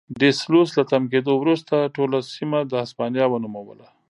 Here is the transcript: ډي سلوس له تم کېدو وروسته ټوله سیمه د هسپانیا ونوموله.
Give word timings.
ډي 0.19 0.29
سلوس 0.41 0.69
له 0.77 0.83
تم 0.91 1.03
کېدو 1.11 1.31
وروسته 1.37 1.75
ټوله 1.95 2.17
سیمه 2.33 2.59
د 2.65 2.71
هسپانیا 2.83 3.25
ونوموله. 3.29 3.85